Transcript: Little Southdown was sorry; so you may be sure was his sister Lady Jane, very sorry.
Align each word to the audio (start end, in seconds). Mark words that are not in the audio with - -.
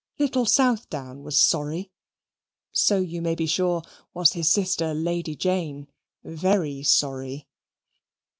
Little 0.17 0.47
Southdown 0.47 1.21
was 1.21 1.37
sorry; 1.37 1.91
so 2.71 2.97
you 2.97 3.21
may 3.21 3.35
be 3.35 3.45
sure 3.45 3.83
was 4.15 4.33
his 4.33 4.49
sister 4.49 4.95
Lady 4.95 5.35
Jane, 5.35 5.89
very 6.23 6.81
sorry. 6.81 7.47